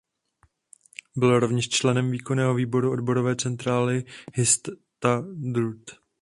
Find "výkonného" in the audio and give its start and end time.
2.11-2.53